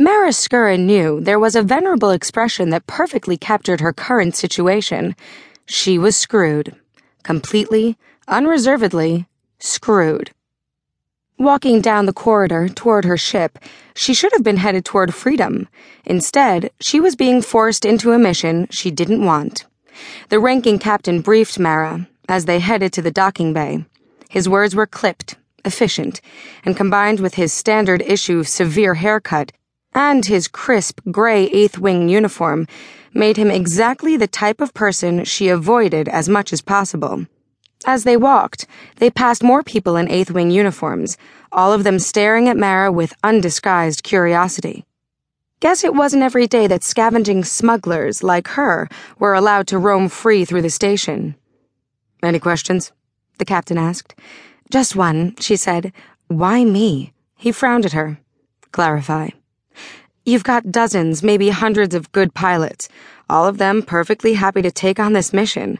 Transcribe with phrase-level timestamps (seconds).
[0.00, 5.16] Mara knew there was a venerable expression that perfectly captured her current situation.
[5.66, 6.76] She was screwed.
[7.24, 7.98] Completely,
[8.28, 9.26] unreservedly,
[9.58, 10.30] screwed.
[11.36, 13.58] Walking down the corridor toward her ship,
[13.96, 15.66] she should have been headed toward freedom.
[16.04, 19.66] Instead, she was being forced into a mission she didn't want.
[20.28, 23.84] The ranking captain briefed Mara as they headed to the docking bay.
[24.28, 26.20] His words were clipped, efficient,
[26.64, 29.50] and combined with his standard issue severe haircut
[29.94, 32.66] and his crisp gray Eighth Wing uniform,
[33.14, 37.26] made him exactly the type of person she avoided as much as possible.
[37.86, 38.66] As they walked,
[38.96, 41.16] they passed more people in Eighth Wing uniforms,
[41.52, 44.84] all of them staring at Mara with undisguised curiosity.
[45.60, 50.44] Guess it wasn't every day that scavenging smugglers like her were allowed to roam free
[50.44, 51.34] through the station.
[52.22, 52.92] Any questions?
[53.38, 54.14] The captain asked.
[54.70, 55.92] Just one, she said.
[56.28, 57.12] Why me?
[57.36, 58.18] He frowned at her.
[58.70, 59.30] Clarify.
[60.24, 62.88] You've got dozens, maybe hundreds of good pilots,
[63.30, 65.78] all of them perfectly happy to take on this mission.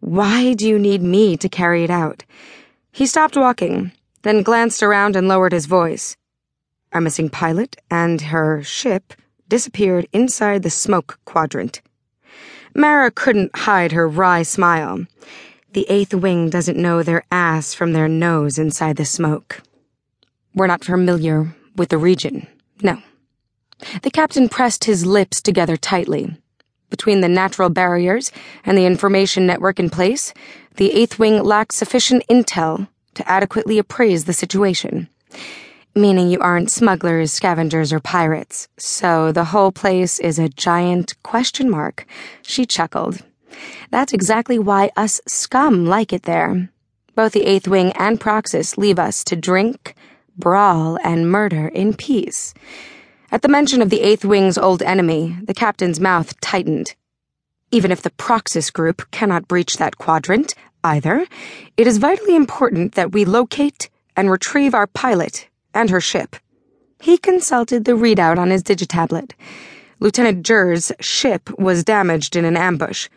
[0.00, 2.24] Why do you need me to carry it out?
[2.92, 6.16] He stopped walking, then glanced around and lowered his voice.
[6.92, 9.14] Our missing pilot and her ship
[9.48, 11.80] disappeared inside the smoke quadrant.
[12.74, 15.06] Mara couldn't hide her wry smile.
[15.72, 19.60] The eighth wing doesn't know their ass from their nose inside the smoke.
[20.54, 22.46] We're not familiar with the region,
[22.82, 23.00] no.
[24.02, 26.36] The captain pressed his lips together tightly.
[26.90, 28.30] Between the natural barriers
[28.64, 30.32] and the information network in place,
[30.76, 35.08] the Eighth Wing lacked sufficient intel to adequately appraise the situation.
[35.94, 38.68] Meaning you aren't smugglers, scavengers, or pirates.
[38.76, 42.06] So the whole place is a giant question mark.
[42.42, 43.22] She chuckled.
[43.90, 46.70] That's exactly why us scum like it there.
[47.14, 49.94] Both the Eighth Wing and Proxus leave us to drink,
[50.36, 52.54] brawl, and murder in peace.
[53.34, 56.94] At the mention of the Eighth Wing's old enemy, the captain's mouth tightened.
[57.72, 60.54] Even if the Proxus group cannot breach that quadrant,
[60.84, 61.26] either,
[61.76, 66.36] it is vitally important that we locate and retrieve our pilot and her ship.
[67.00, 69.32] He consulted the readout on his digitablet.
[69.98, 73.08] Lieutenant Jur's ship was damaged in an ambush.